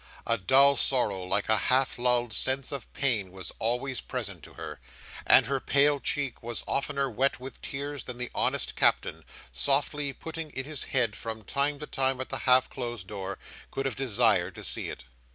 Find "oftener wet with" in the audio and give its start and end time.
6.67-7.61